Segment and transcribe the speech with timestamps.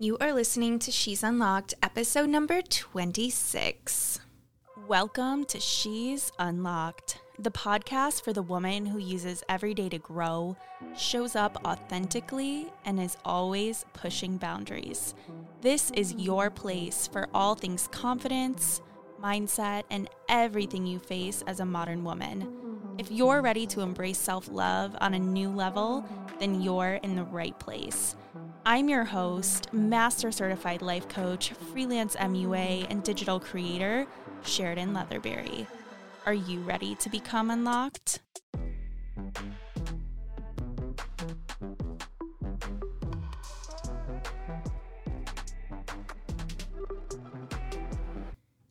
[0.00, 4.20] You are listening to She's Unlocked, episode number 26.
[4.86, 10.56] Welcome to She's Unlocked, the podcast for the woman who uses every day to grow,
[10.96, 15.16] shows up authentically, and is always pushing boundaries.
[15.62, 18.80] This is your place for all things confidence,
[19.20, 22.94] mindset, and everything you face as a modern woman.
[22.98, 26.04] If you're ready to embrace self love on a new level,
[26.38, 28.14] then you're in the right place.
[28.70, 34.06] I'm your host, Master Certified Life Coach, freelance MUA, and digital creator,
[34.44, 35.66] Sheridan Leatherberry.
[36.26, 38.20] Are you ready to become unlocked?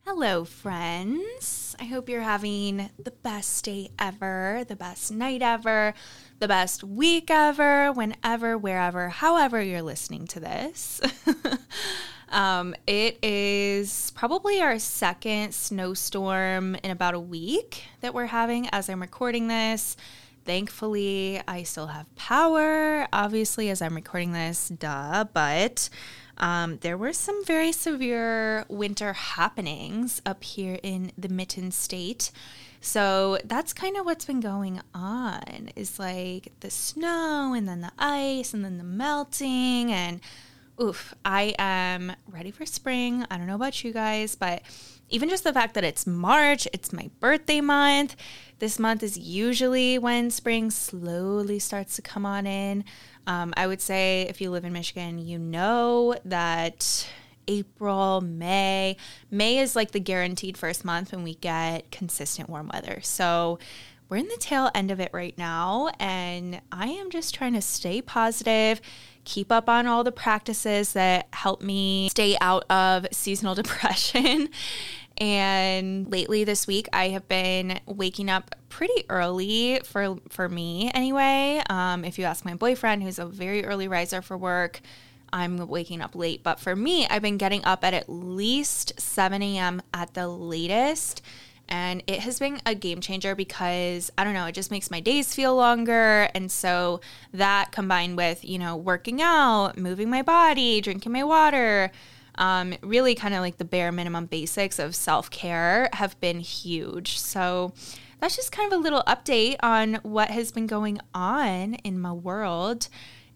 [0.06, 1.74] Hello, friends.
[1.80, 5.92] I hope you're having the best day ever, the best night ever,
[6.38, 11.00] the best week ever, whenever, wherever, however you're listening to this.
[12.28, 18.88] um, it is probably our second snowstorm in about a week that we're having as
[18.88, 19.96] I'm recording this.
[20.44, 25.90] Thankfully, I still have power, obviously, as I'm recording this, duh, but
[26.38, 32.30] um, there were some very severe winter happenings up here in the Mitten State.
[32.80, 37.92] So that's kind of what's been going on is like the snow and then the
[37.98, 40.20] ice and then the melting and
[40.80, 43.26] oof, I am ready for spring.
[43.30, 44.62] I don't know about you guys, but
[45.10, 48.14] even just the fact that it's March, it's my birthday month.
[48.58, 52.84] This month is usually when spring slowly starts to come on in.
[53.26, 57.08] Um, I would say if you live in Michigan, you know that
[57.48, 58.96] April, May.
[59.30, 63.00] May is like the guaranteed first month when we get consistent warm weather.
[63.02, 63.58] So
[64.08, 65.90] we're in the tail end of it right now.
[65.98, 68.80] And I am just trying to stay positive,
[69.24, 74.48] keep up on all the practices that help me stay out of seasonal depression.
[75.18, 81.60] And lately this week, I have been waking up pretty early for for me anyway.
[81.68, 84.80] Um, if you ask my boyfriend, who's a very early riser for work,
[85.32, 86.42] I'm waking up late.
[86.42, 89.82] But for me, I've been getting up at at least 7 a.m.
[89.92, 91.22] at the latest.
[91.68, 95.00] And it has been a game changer because I don't know, it just makes my
[95.00, 96.28] days feel longer.
[96.34, 97.00] And so
[97.32, 101.90] that combined with, you know, working out, moving my body, drinking my water,
[102.36, 107.18] um, really kind of like the bare minimum basics of self care have been huge.
[107.18, 107.74] So
[108.20, 112.12] that's just kind of a little update on what has been going on in my
[112.12, 112.88] world.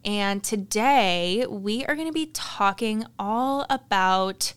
[0.05, 4.53] And today we are going to be talking all about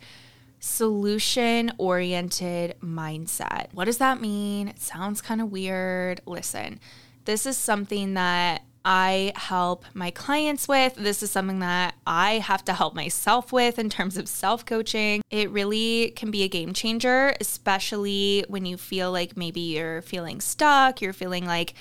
[0.60, 3.68] solution oriented mindset.
[3.74, 4.68] What does that mean?
[4.68, 6.22] It sounds kind of weird.
[6.26, 6.80] Listen,
[7.26, 10.96] this is something that I help my clients with.
[10.96, 15.24] This is something that I have to help myself with in terms of self coaching.
[15.32, 20.40] It really can be a game changer, especially when you feel like maybe you're feeling
[20.40, 21.74] stuck, you're feeling like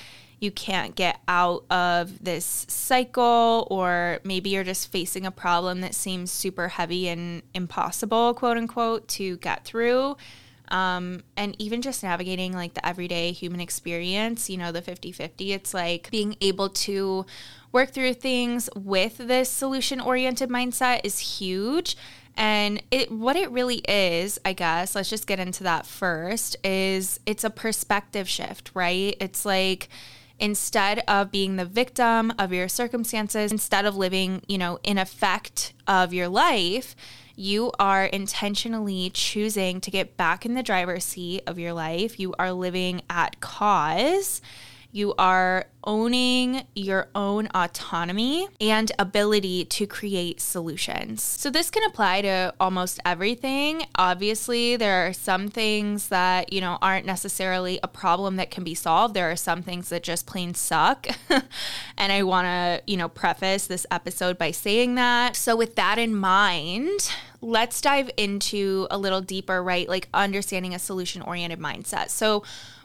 [0.44, 5.94] you can't get out of this cycle, or maybe you're just facing a problem that
[5.94, 10.16] seems super heavy and impossible, quote unquote, to get through.
[10.68, 15.52] Um, and even just navigating like the everyday human experience, you know, the 50 50,
[15.52, 17.26] it's like being able to
[17.70, 21.96] work through things with this solution oriented mindset is huge.
[22.36, 27.20] And it what it really is, I guess, let's just get into that first, is
[27.26, 29.14] it's a perspective shift, right?
[29.20, 29.88] It's like
[30.38, 35.72] instead of being the victim of your circumstances, instead of living, you know, in effect
[35.86, 36.96] of your life,
[37.36, 42.20] you are intentionally choosing to get back in the driver's seat of your life.
[42.20, 44.40] You are living at cause
[44.94, 51.20] you are owning your own autonomy and ability to create solutions.
[51.20, 53.86] So, this can apply to almost everything.
[53.96, 58.76] Obviously, there are some things that, you know, aren't necessarily a problem that can be
[58.76, 59.14] solved.
[59.14, 61.08] There are some things that just plain suck.
[61.98, 65.34] and I want to, you know, preface this episode by saying that.
[65.34, 69.88] So, with that in mind, let's dive into a little deeper, right?
[69.88, 72.10] Like understanding a solution oriented mindset.
[72.10, 72.44] So,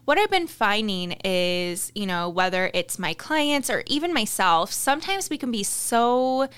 [0.09, 5.29] what I've been finding is, you know, whether it's my clients or even myself, sometimes
[5.29, 6.49] we can be so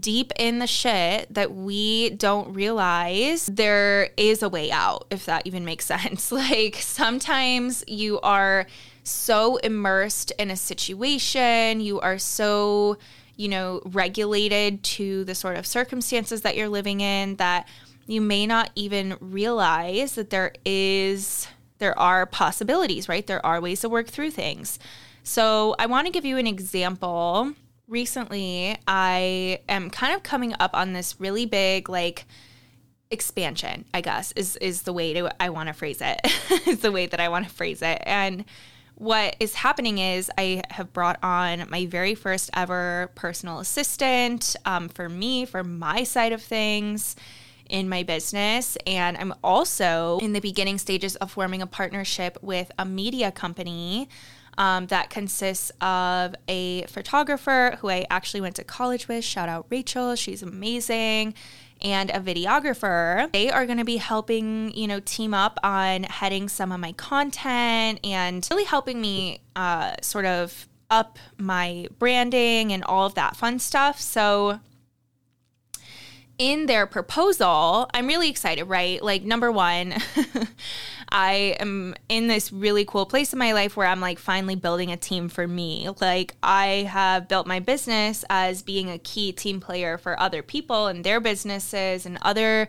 [0.00, 5.46] deep in the shit that we don't realize there is a way out, if that
[5.46, 6.32] even makes sense.
[6.32, 8.66] Like sometimes you are
[9.04, 12.96] so immersed in a situation, you are so,
[13.36, 17.68] you know, regulated to the sort of circumstances that you're living in that
[18.06, 21.46] you may not even realize that there is
[21.78, 23.26] there are possibilities, right?
[23.26, 24.78] There are ways to work through things.
[25.22, 27.54] So I want to give you an example
[27.88, 32.26] recently I am kind of coming up on this really big like
[33.10, 36.20] expansion, I guess, is is the way to I want to phrase it.
[36.66, 38.02] is the way that I want to phrase it.
[38.04, 38.44] And
[38.96, 44.88] what is happening is I have brought on my very first ever personal assistant um,
[44.88, 47.14] for me, for my side of things
[47.68, 48.76] in my business.
[48.86, 54.08] And I'm also in the beginning stages of forming a partnership with a media company
[54.58, 59.24] um, that consists of a photographer who I actually went to college with.
[59.24, 61.34] Shout out Rachel, she's amazing.
[61.82, 63.30] And a videographer.
[63.32, 66.92] They are going to be helping, you know, team up on heading some of my
[66.92, 73.36] content and really helping me uh, sort of up my branding and all of that
[73.36, 74.00] fun stuff.
[74.00, 74.60] So,
[76.38, 79.02] in their proposal, I'm really excited, right?
[79.02, 79.94] Like, number one,
[81.10, 84.90] I am in this really cool place in my life where I'm like finally building
[84.90, 85.88] a team for me.
[86.00, 90.88] Like I have built my business as being a key team player for other people
[90.88, 92.68] and their businesses and other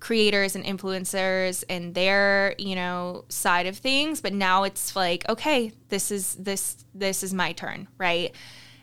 [0.00, 5.72] creators and influencers and their you know side of things but now it's like okay
[5.88, 8.32] this is this this is my turn right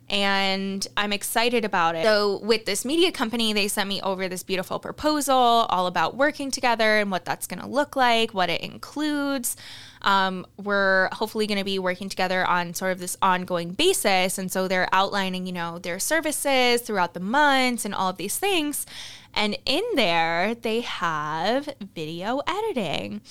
[0.07, 2.03] and I'm excited about it.
[2.03, 6.51] So, with this media company, they sent me over this beautiful proposal all about working
[6.51, 9.55] together and what that's going to look like, what it includes.
[10.03, 14.37] Um, we're hopefully going to be working together on sort of this ongoing basis.
[14.37, 18.37] And so they're outlining, you know, their services throughout the months and all of these
[18.37, 18.85] things.
[19.33, 23.21] And in there, they have video editing.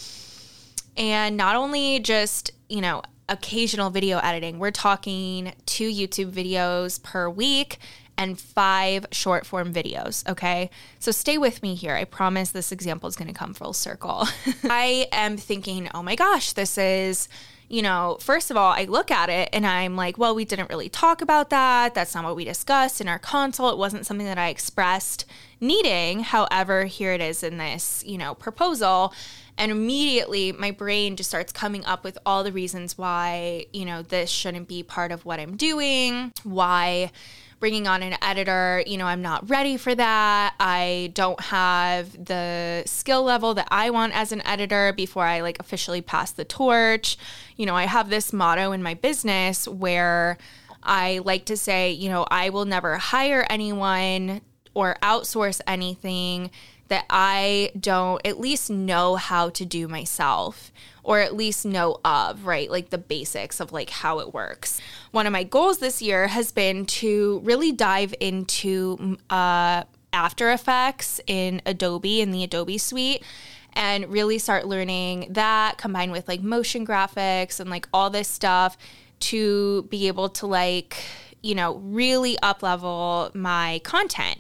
[0.97, 4.59] And not only just, you know, occasional video editing.
[4.59, 7.79] We're talking two YouTube videos per week
[8.17, 10.29] and five short form videos.
[10.29, 10.71] Okay.
[10.99, 11.95] So stay with me here.
[11.95, 14.27] I promise this example is going to come full circle.
[14.65, 17.29] I am thinking, oh my gosh, this is.
[17.67, 20.69] You know, first of all, I look at it and I'm like, well, we didn't
[20.69, 21.95] really talk about that.
[21.95, 23.73] That's not what we discussed in our consult.
[23.73, 25.25] It wasn't something that I expressed
[25.61, 26.21] needing.
[26.21, 29.15] However, here it is in this, you know, proposal.
[29.57, 34.03] And immediately my brain just starts coming up with all the reasons why, you know,
[34.03, 37.13] this shouldn't be part of what I'm doing, why
[37.61, 40.55] bringing on an editor, you know, I'm not ready for that.
[40.61, 45.59] I don't have the skill level that I want as an editor before I like
[45.61, 47.17] officially pass the torch.
[47.57, 50.37] You know, I have this motto in my business where
[50.83, 54.43] I like to say, you know, I will never hire anyone
[54.75, 56.51] or outsource anything
[56.95, 60.71] that I don't at least know how to do myself
[61.03, 62.71] or at least know of, right?
[62.71, 64.81] Like the basics of like how it works.
[65.11, 69.83] One of my goals this year has been to really dive into uh,
[70.13, 73.25] After Effects in Adobe in the Adobe suite
[73.73, 78.79] and really start learning that combined with like motion graphics and like all this stuff
[79.19, 80.97] to be able to like,
[81.43, 84.39] you know, really up level my content.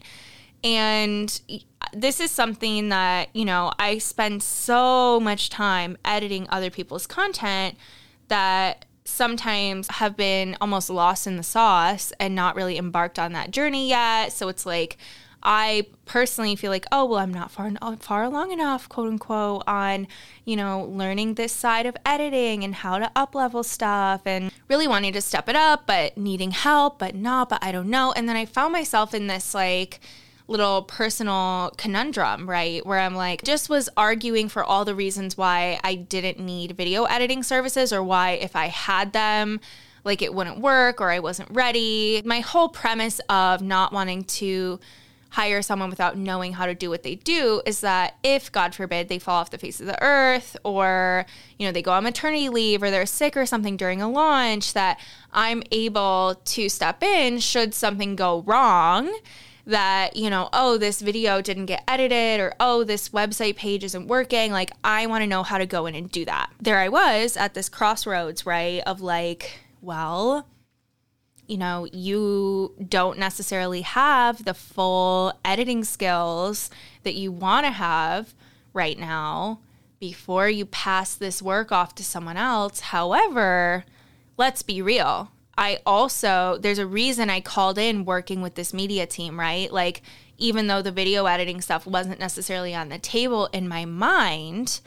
[0.64, 1.40] And
[1.92, 7.76] this is something that, you know, I spend so much time editing other people's content
[8.28, 13.50] that sometimes have been almost lost in the sauce and not really embarked on that
[13.50, 14.32] journey yet.
[14.32, 14.96] So it's like,
[15.42, 19.62] I personally feel like, oh, well, I'm not far uh, far along enough, quote unquote,
[19.66, 20.08] on
[20.46, 24.88] you know learning this side of editing and how to up level stuff, and really
[24.88, 28.12] wanting to step it up, but needing help, but not, but I don't know.
[28.16, 30.00] And then I found myself in this like
[30.46, 32.84] little personal conundrum, right?
[32.84, 37.04] Where I'm like, just was arguing for all the reasons why I didn't need video
[37.04, 39.60] editing services or why if I had them,
[40.04, 42.22] like it wouldn't work or I wasn't ready.
[42.24, 44.80] My whole premise of not wanting to
[45.34, 49.08] hire someone without knowing how to do what they do is that if god forbid
[49.08, 51.26] they fall off the face of the earth or
[51.58, 54.74] you know they go on maternity leave or they're sick or something during a launch
[54.74, 54.96] that
[55.32, 59.12] i'm able to step in should something go wrong
[59.66, 64.06] that, you know, oh, this video didn't get edited or oh, this website page isn't
[64.06, 64.52] working.
[64.52, 66.50] Like, I want to know how to go in and do that.
[66.60, 68.82] There I was at this crossroads, right?
[68.86, 70.46] Of like, well,
[71.46, 76.70] you know, you don't necessarily have the full editing skills
[77.02, 78.34] that you want to have
[78.72, 79.60] right now
[80.00, 82.80] before you pass this work off to someone else.
[82.80, 83.84] However,
[84.36, 85.30] let's be real.
[85.56, 89.72] I also, there's a reason I called in working with this media team, right?
[89.72, 90.02] Like,
[90.36, 94.80] even though the video editing stuff wasn't necessarily on the table in my mind,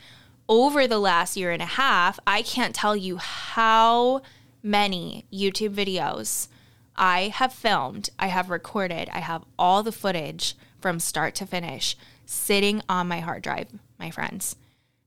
[0.50, 4.22] over the last year and a half, I can't tell you how
[4.64, 6.48] many YouTube videos
[6.96, 11.96] I have filmed, I have recorded, I have all the footage from start to finish
[12.26, 13.68] sitting on my hard drive,
[14.00, 14.56] my friends.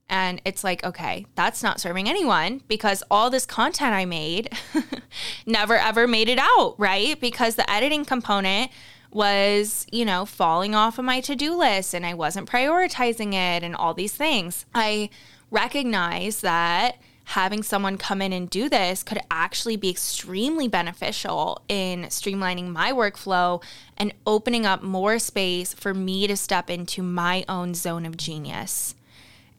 [0.08, 4.50] And it's like, okay, that's not serving anyone because all this content I made
[5.50, 7.20] never ever made it out, right?
[7.20, 8.70] Because the editing component
[9.12, 13.62] was, you know, falling off of my to do list and I wasn't prioritizing it
[13.62, 14.66] and all these things.
[14.74, 15.10] I
[15.50, 22.02] recognize that having someone come in and do this could actually be extremely beneficial in
[22.04, 23.62] streamlining my workflow
[23.96, 28.94] and opening up more space for me to step into my own zone of genius.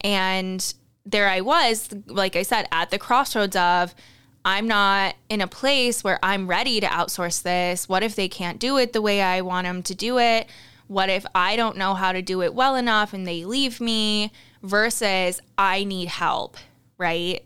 [0.01, 0.73] And
[1.05, 3.95] there I was, like I said, at the crossroads of
[4.43, 7.87] I'm not in a place where I'm ready to outsource this.
[7.87, 10.47] What if they can't do it the way I want them to do it?
[10.87, 14.31] What if I don't know how to do it well enough and they leave me
[14.63, 16.57] versus I need help,
[16.97, 17.43] right?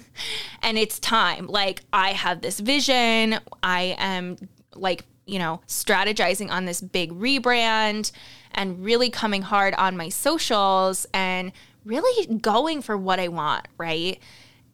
[0.62, 1.48] and it's time.
[1.48, 3.40] Like I have this vision.
[3.62, 4.36] I am
[4.74, 8.12] like, you know, strategizing on this big rebrand
[8.52, 11.52] and really coming hard on my socials and
[11.84, 14.18] really going for what I want, right?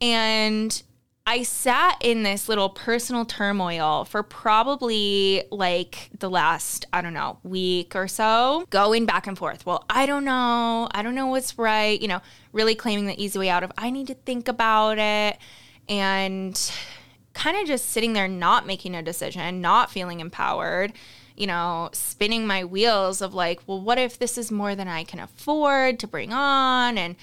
[0.01, 0.83] And
[1.27, 7.39] I sat in this little personal turmoil for probably like the last, I don't know,
[7.43, 9.65] week or so, going back and forth.
[9.65, 10.87] Well, I don't know.
[10.93, 11.99] I don't know what's right.
[11.99, 12.21] You know,
[12.53, 15.39] really claiming the easy way out of I need to think about it
[15.89, 16.73] and
[17.33, 20.93] kind of just sitting there, not making a decision, not feeling empowered
[21.37, 25.03] you know, spinning my wheels of like, well, what if this is more than I
[25.05, 26.97] can afford to bring on?
[26.97, 27.17] And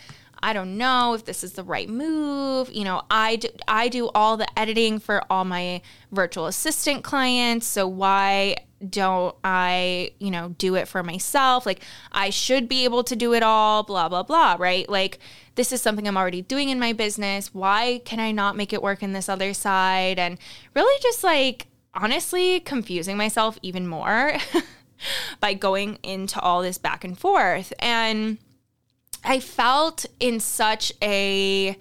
[0.44, 2.72] I don't know if this is the right move.
[2.72, 5.82] You know, I do, I do all the editing for all my
[6.12, 7.68] virtual assistant clients.
[7.68, 8.58] So why
[8.90, 11.66] don't I, you know, do it for myself?
[11.66, 11.82] Like,
[12.12, 14.90] I should be able to do it all, blah, blah, blah, right?
[14.90, 15.20] Like,
[15.56, 17.54] this is something I'm already doing in my business.
[17.54, 20.18] Why can I not make it work in this other side?
[20.18, 20.40] And
[20.74, 24.38] really just like, honestly confusing myself even more
[25.40, 27.74] by going into all this back and forth.
[27.80, 28.38] And
[29.24, 31.78] I felt in such a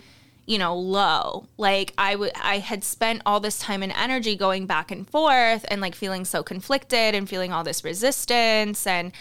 [0.47, 4.67] you know low like I would i had spent all this time and energy going
[4.67, 9.13] back and forth and like feeling so conflicted and feeling all this resistance and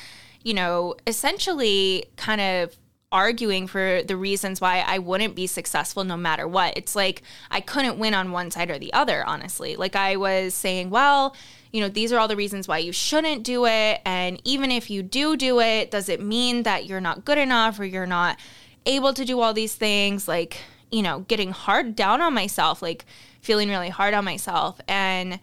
[0.41, 2.75] you know essentially kind of
[3.11, 6.77] arguing for the reasons why I wouldn't be successful no matter what.
[6.77, 9.75] It's like I couldn't win on one side or the other, honestly.
[9.75, 11.35] Like I was saying, well,
[11.71, 14.01] you know, these are all the reasons why you shouldn't do it.
[14.05, 17.79] And even if you do do it, does it mean that you're not good enough
[17.79, 18.39] or you're not
[18.85, 20.27] able to do all these things?
[20.27, 20.57] Like,
[20.91, 23.05] you know, getting hard down on myself, like
[23.41, 24.81] feeling really hard on myself.
[24.87, 25.39] And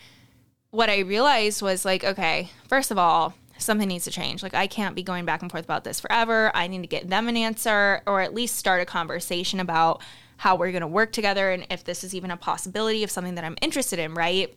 [0.70, 4.42] what I realized was like, okay, first of all, something needs to change.
[4.42, 6.50] Like, I can't be going back and forth about this forever.
[6.54, 10.02] I need to get them an answer or at least start a conversation about
[10.38, 13.36] how we're going to work together and if this is even a possibility of something
[13.36, 14.54] that I'm interested in, right?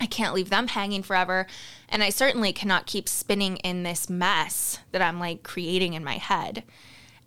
[0.00, 1.46] I can't leave them hanging forever.
[1.88, 6.16] And I certainly cannot keep spinning in this mess that I'm like creating in my
[6.16, 6.64] head.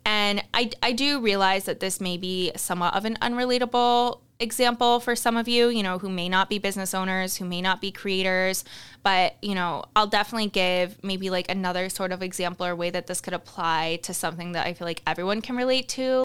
[0.04, 5.14] And I, I do realize that this may be somewhat of an unrelatable example for
[5.16, 7.90] some of you, you know, who may not be business owners, who may not be
[7.90, 8.64] creators,
[9.02, 13.06] but, you know, I'll definitely give maybe like another sort of example or way that
[13.06, 16.24] this could apply to something that I feel like everyone can relate to.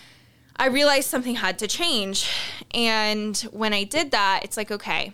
[0.57, 2.29] I realized something had to change.
[2.73, 5.13] And when I did that, it's like, okay,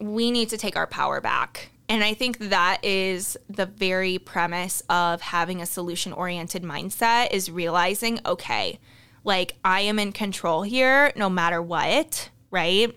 [0.00, 1.70] we need to take our power back.
[1.88, 7.50] And I think that is the very premise of having a solution oriented mindset is
[7.50, 8.78] realizing, okay,
[9.24, 12.94] like I am in control here no matter what, right?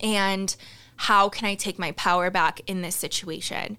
[0.00, 0.54] And
[0.96, 3.78] how can I take my power back in this situation?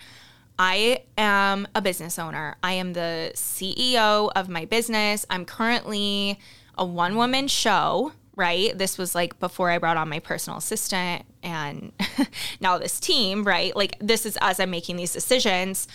[0.57, 2.55] I am a business owner.
[2.63, 5.25] I am the CEO of my business.
[5.29, 6.39] I'm currently
[6.77, 8.77] a one woman show, right?
[8.77, 11.91] This was like before I brought on my personal assistant and
[12.59, 13.75] now this team, right?
[13.75, 15.87] Like, this is as I'm making these decisions,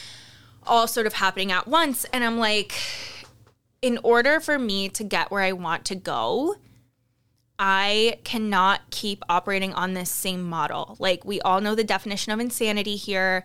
[0.66, 2.04] all sort of happening at once.
[2.12, 2.74] And I'm like,
[3.82, 6.56] in order for me to get where I want to go,
[7.58, 10.96] I cannot keep operating on this same model.
[10.98, 13.44] Like, we all know the definition of insanity here.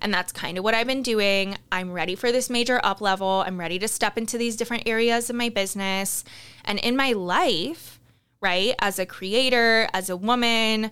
[0.00, 1.56] And that's kind of what I've been doing.
[1.70, 3.44] I'm ready for this major up level.
[3.46, 6.24] I'm ready to step into these different areas of my business
[6.64, 8.00] and in my life,
[8.42, 8.74] right?
[8.80, 10.90] As a creator, as a woman,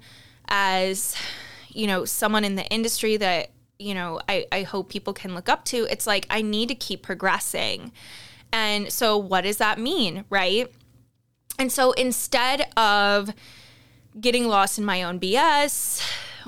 [0.49, 1.15] as,
[1.69, 5.49] you know, someone in the industry that, you know, I, I hope people can look
[5.49, 5.87] up to.
[5.91, 7.93] It's like I need to keep progressing.
[8.53, 10.69] And so, what does that mean, right?
[11.59, 13.31] And so, instead of
[14.21, 16.03] getting lost in my own BS,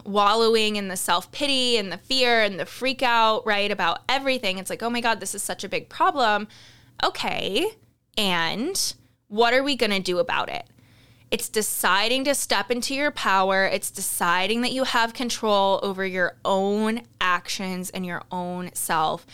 [0.05, 4.59] wallowing in the self pity and the fear and the freak out, right, about everything,
[4.59, 6.49] it's like, oh my God, this is such a big problem.
[7.05, 7.67] Okay.
[8.19, 8.95] And
[9.29, 10.67] what are we going to do about it?
[11.33, 13.65] It's deciding to step into your power.
[13.65, 19.27] It's deciding that you have control over your own actions and your own self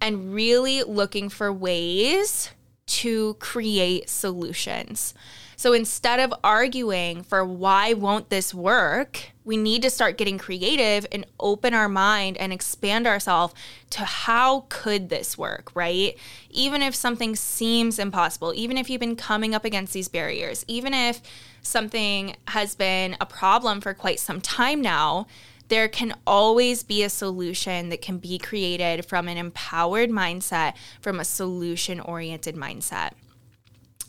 [0.00, 2.50] and really looking for ways
[2.86, 5.14] to create solutions.
[5.56, 11.06] So instead of arguing for why won't this work, we need to start getting creative
[11.12, 13.54] and open our mind and expand ourselves
[13.90, 16.16] to how could this work, right?
[16.50, 20.92] Even if something seems impossible, even if you've been coming up against these barriers, even
[20.92, 21.20] if
[21.62, 25.26] something has been a problem for quite some time now,
[25.68, 31.18] there can always be a solution that can be created from an empowered mindset, from
[31.18, 33.12] a solution oriented mindset.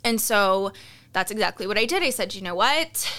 [0.03, 0.71] And so
[1.13, 2.03] that's exactly what I did.
[2.03, 3.11] I said, you know what?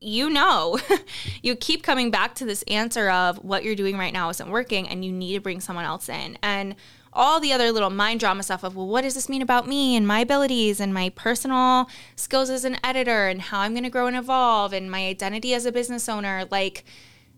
[0.00, 0.78] You know,
[1.42, 4.88] you keep coming back to this answer of what you're doing right now isn't working
[4.88, 6.36] and you need to bring someone else in.
[6.42, 6.74] And
[7.12, 9.96] all the other little mind drama stuff of, well, what does this mean about me
[9.96, 13.90] and my abilities and my personal skills as an editor and how I'm going to
[13.90, 16.46] grow and evolve and my identity as a business owner?
[16.50, 16.84] Like,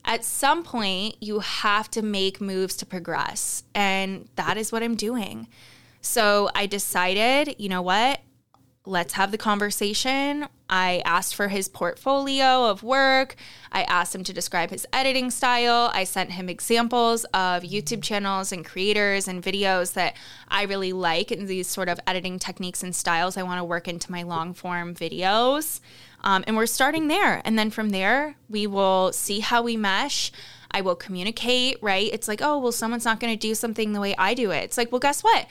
[0.04, 3.64] at some point, you have to make moves to progress.
[3.74, 5.48] And that is what I'm doing.
[6.00, 8.20] So I decided, you know what?
[8.86, 10.46] let's have the conversation.
[10.68, 13.36] I asked for his portfolio of work.
[13.72, 15.90] I asked him to describe his editing style.
[15.94, 20.16] I sent him examples of YouTube channels and creators and videos that
[20.48, 23.88] I really like and these sort of editing techniques and styles I want to work
[23.88, 25.80] into my long form videos.
[26.24, 27.40] Um, and we're starting there.
[27.44, 30.32] And then from there, we will see how we mesh.
[30.72, 32.10] I will communicate, right?
[32.12, 34.64] It's like, oh, well, someone's not going to do something the way I do it.
[34.64, 35.46] It's like, well, guess what?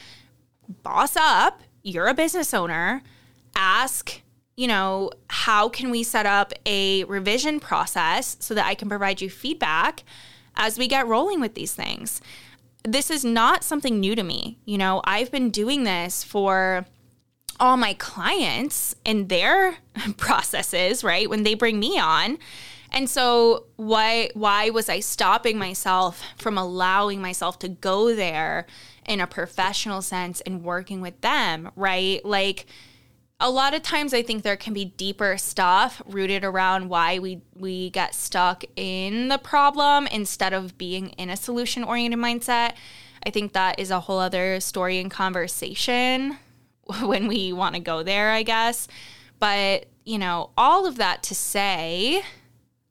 [0.82, 1.62] Boss up.
[1.84, 3.01] You're a business owner
[3.56, 4.22] ask,
[4.56, 9.22] you know, how can we set up a revision process so that I can provide
[9.22, 10.03] you feedback
[10.56, 12.22] as we get rolling with these things.
[12.84, 14.60] This is not something new to me.
[14.65, 16.86] You know, I've been doing this for
[17.60, 19.78] all my clients and their
[20.18, 21.30] processes, right?
[21.30, 22.38] When they bring me on.
[22.92, 28.68] And so why why was I stopping myself from allowing myself to go there
[29.06, 32.24] in a professional sense and working with them, right?
[32.24, 32.68] Like
[33.40, 37.42] a lot of times I think there can be deeper stuff rooted around why we
[37.56, 42.74] we get stuck in the problem instead of being in a solution oriented mindset.
[43.26, 46.38] I think that is a whole other story and conversation
[47.02, 48.88] when we want to go there, I guess.
[49.39, 52.24] But, you know, all of that to say,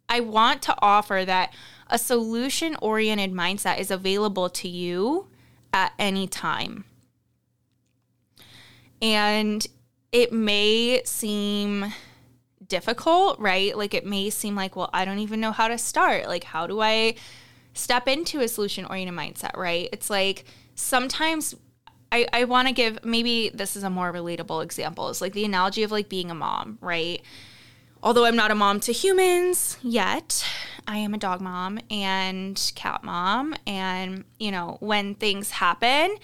[0.09, 1.55] I want to offer that
[1.89, 5.29] a solution oriented mindset is available to you
[5.73, 6.85] at any time.
[9.01, 9.67] And
[10.13, 11.93] it may seem
[12.69, 13.77] difficult, right?
[13.77, 16.29] Like it may seem like, well, I don't even know how to start.
[16.29, 17.15] Like, how do I
[17.75, 19.89] step into a solution oriented mindset, right?
[19.93, 21.55] It's like sometimes
[22.13, 25.09] I, I want to give maybe this is a more relatable example.
[25.09, 27.23] It's like the analogy of like being a mom, right?
[28.03, 30.45] Although I'm not a mom to humans yet,
[30.87, 33.55] I am a dog mom and cat mom.
[33.67, 36.17] And, you know, when things happen,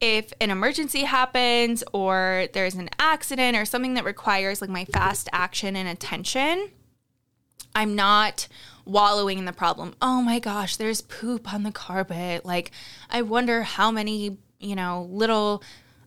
[0.00, 5.28] if an emergency happens or there's an accident or something that requires like my fast
[5.32, 6.70] action and attention,
[7.74, 8.46] I'm not
[8.84, 9.94] wallowing in the problem.
[10.00, 12.44] Oh my gosh, there's poop on the carpet.
[12.44, 12.72] Like,
[13.10, 15.62] I wonder how many, you know, little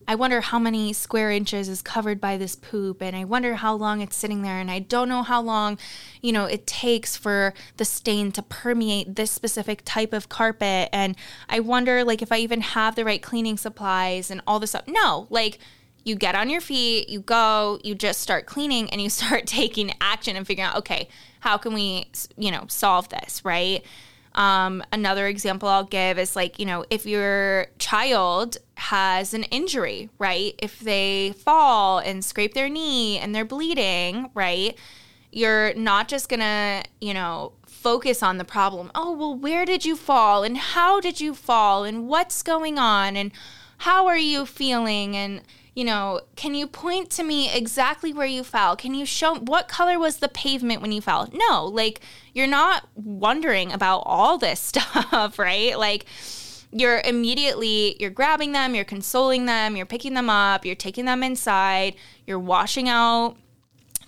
[0.07, 3.73] I wonder how many square inches is covered by this poop and I wonder how
[3.73, 5.77] long it's sitting there and I don't know how long,
[6.21, 11.15] you know, it takes for the stain to permeate this specific type of carpet and
[11.47, 14.87] I wonder like if I even have the right cleaning supplies and all this stuff.
[14.87, 15.59] No, like
[16.03, 19.93] you get on your feet, you go, you just start cleaning and you start taking
[20.01, 21.07] action and figuring out, okay,
[21.39, 23.85] how can we, you know, solve this, right?
[24.35, 30.09] Um, another example I'll give is like, you know, if your child has an injury,
[30.17, 30.55] right?
[30.59, 34.77] If they fall and scrape their knee and they're bleeding, right?
[35.31, 38.91] You're not just gonna, you know, focus on the problem.
[38.95, 40.43] Oh, well, where did you fall?
[40.43, 41.83] And how did you fall?
[41.83, 43.15] And what's going on?
[43.17, 43.31] And
[43.79, 45.15] how are you feeling?
[45.15, 45.41] And,
[45.75, 48.75] you know, can you point to me exactly where you fell?
[48.75, 51.29] Can you show what color was the pavement when you fell?
[51.33, 52.01] No, like
[52.33, 55.77] you're not wondering about all this stuff, right?
[55.77, 56.05] Like
[56.71, 61.23] you're immediately you're grabbing them, you're consoling them, you're picking them up, you're taking them
[61.23, 63.37] inside, you're washing out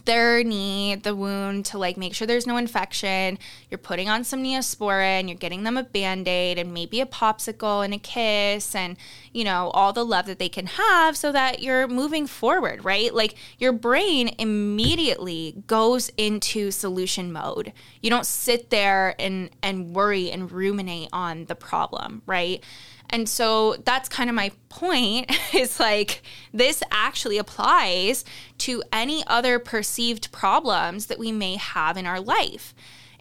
[0.06, 3.38] their knee, the wound to like make sure there's no infection.
[3.70, 7.84] You're putting on some neosporin, you're getting them a band aid and maybe a popsicle
[7.84, 8.98] and a kiss and,
[9.34, 13.14] you know, all the love that they can have so that you're moving forward, right?
[13.14, 17.74] Like your brain immediately goes into solution mode.
[18.02, 22.64] You don't sit there and, and worry and ruminate on the problem, right?
[23.10, 26.22] And so that's kind of my point is like
[26.54, 28.26] this actually applies
[28.60, 32.74] to any other perceived problems that we may have in our life.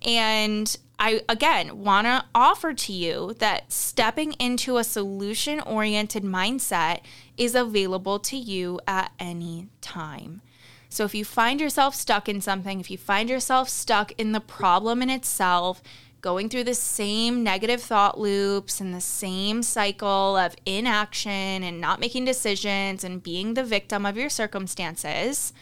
[0.03, 7.01] And I again want to offer to you that stepping into a solution oriented mindset
[7.37, 10.41] is available to you at any time.
[10.89, 14.39] So if you find yourself stuck in something, if you find yourself stuck in the
[14.39, 15.83] problem in itself,
[16.25, 22.01] going through the same negative thought loops and the same cycle of inaction and not
[22.01, 25.53] making decisions and being the victim of your circumstances,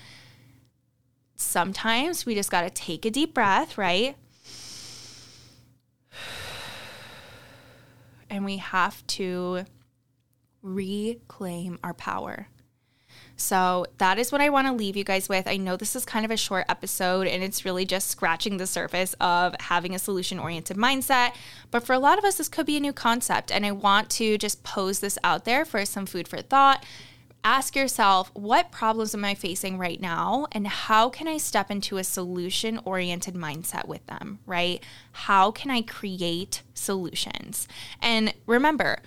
[1.35, 4.16] sometimes we just got to take a deep breath, right?
[8.31, 9.64] And we have to
[10.62, 12.46] reclaim our power.
[13.42, 15.48] So that is what I want to leave you guys with.
[15.48, 18.68] I know this is kind of a short episode and it's really just scratching the
[18.68, 21.35] surface of having a solution oriented mindset.
[21.72, 23.50] But for a lot of us, this could be a new concept.
[23.50, 26.87] And I want to just pose this out there for some food for thought.
[27.42, 30.46] Ask yourself, what problems am I facing right now?
[30.52, 34.81] And how can I step into a solution oriented mindset with them, right?
[35.11, 37.66] How can I create solutions?
[38.00, 39.00] And remember,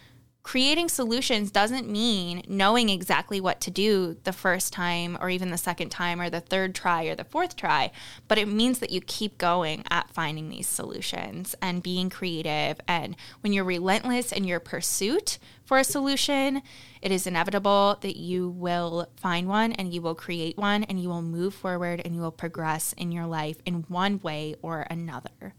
[0.45, 5.57] creating solutions doesn't mean knowing exactly what to do the first time or even the
[5.57, 7.91] second time or the third try or the fourth try,
[8.27, 12.79] but it means that you keep going at finding these solutions and being creative.
[12.87, 16.61] And when you're relentless in your pursuit for a solution,
[17.01, 21.09] it is inevitable that you will find one and you will create one and you
[21.09, 25.55] will move forward and you will progress in your life in one way or another